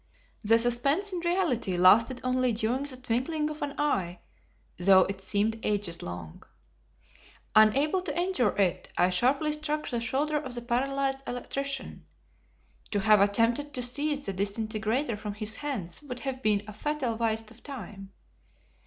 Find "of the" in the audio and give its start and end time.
10.37-10.61